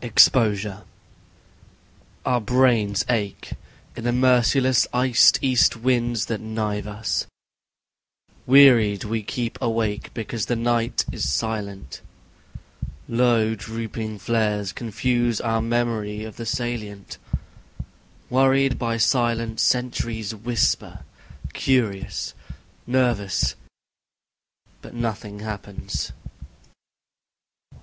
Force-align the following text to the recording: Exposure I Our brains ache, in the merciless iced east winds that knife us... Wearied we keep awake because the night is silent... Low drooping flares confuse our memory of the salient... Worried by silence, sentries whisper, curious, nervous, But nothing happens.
Exposure 0.00 0.82
I 2.24 2.30
Our 2.30 2.40
brains 2.40 3.04
ache, 3.10 3.50
in 3.94 4.04
the 4.04 4.12
merciless 4.14 4.86
iced 4.94 5.38
east 5.42 5.76
winds 5.76 6.24
that 6.24 6.40
knife 6.40 6.86
us... 6.86 7.26
Wearied 8.46 9.04
we 9.04 9.22
keep 9.22 9.60
awake 9.60 10.08
because 10.14 10.46
the 10.46 10.56
night 10.56 11.04
is 11.12 11.28
silent... 11.28 12.00
Low 13.10 13.54
drooping 13.54 14.20
flares 14.20 14.72
confuse 14.72 15.38
our 15.42 15.60
memory 15.60 16.24
of 16.24 16.36
the 16.36 16.46
salient... 16.46 17.18
Worried 18.30 18.78
by 18.78 18.96
silence, 18.96 19.60
sentries 19.60 20.34
whisper, 20.34 21.00
curious, 21.52 22.32
nervous, 22.86 23.54
But 24.80 24.94
nothing 24.94 25.40
happens. 25.40 26.12